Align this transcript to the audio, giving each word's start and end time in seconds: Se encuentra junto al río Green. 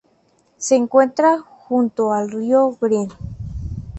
Se 0.57 0.75
encuentra 0.75 1.41
junto 1.41 2.11
al 2.11 2.31
río 2.31 2.75
Green. 2.81 3.09